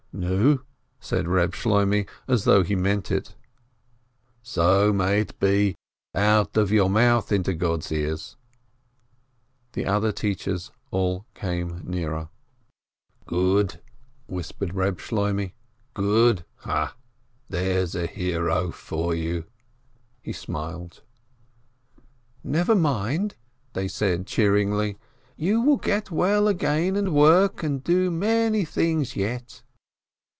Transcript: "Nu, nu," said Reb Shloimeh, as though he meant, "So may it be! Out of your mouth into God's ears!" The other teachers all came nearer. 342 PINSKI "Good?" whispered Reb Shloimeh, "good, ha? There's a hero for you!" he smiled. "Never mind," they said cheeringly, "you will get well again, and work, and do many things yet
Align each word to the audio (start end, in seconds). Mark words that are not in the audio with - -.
"Nu, 0.13 0.27
nu," 0.43 0.59
said 0.99 1.25
Reb 1.27 1.53
Shloimeh, 1.53 2.05
as 2.27 2.43
though 2.43 2.63
he 2.63 2.75
meant, 2.75 3.35
"So 4.43 4.91
may 4.91 5.21
it 5.21 5.39
be! 5.39 5.77
Out 6.13 6.57
of 6.57 6.69
your 6.69 6.89
mouth 6.89 7.31
into 7.31 7.53
God's 7.53 7.89
ears!" 7.93 8.35
The 9.73 9.85
other 9.85 10.11
teachers 10.11 10.69
all 10.91 11.25
came 11.33 11.79
nearer. 11.89 12.27
342 13.29 13.29
PINSKI 13.29 13.29
"Good?" 13.29 13.81
whispered 14.35 14.73
Reb 14.75 14.99
Shloimeh, 14.99 15.53
"good, 15.93 16.43
ha? 16.57 16.97
There's 17.47 17.95
a 17.95 18.05
hero 18.05 18.69
for 18.71 19.15
you!" 19.15 19.45
he 20.25 20.33
smiled. 20.33 21.01
"Never 22.43 22.75
mind," 22.75 23.35
they 23.71 23.87
said 23.87 24.27
cheeringly, 24.27 24.97
"you 25.37 25.61
will 25.61 25.77
get 25.77 26.11
well 26.11 26.49
again, 26.49 26.97
and 26.97 27.15
work, 27.15 27.63
and 27.63 27.81
do 27.83 28.11
many 28.11 28.65
things 28.65 29.15
yet 29.15 29.63